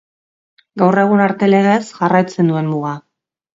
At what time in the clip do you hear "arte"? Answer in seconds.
1.27-1.51